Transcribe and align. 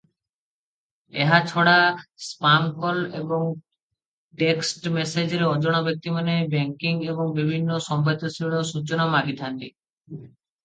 ଏହା 1.23 1.37
ଛଡ଼ା 1.49 1.73
ସ୍ପାମ 2.27 2.71
କଲ 2.85 3.03
ଏବଂ 3.19 3.45
ଟେକ୍ସଟ 4.41 4.93
ମେସେଜରେ 4.97 5.47
ଅଜଣା 5.51 5.83
ବ୍ୟକ୍ତିମାନେ 5.91 6.39
ବ୍ୟାଙ୍କିଙ୍ଗ 6.57 7.09
ଏବଂ 7.15 7.37
ବିଭିନ୍ନ 7.39 7.79
ସମ୍ବେଦନଶୀଳ 7.91 8.63
ସୂଚନା 8.75 9.07
ମାଗିଥାନ୍ତି। 9.17 9.71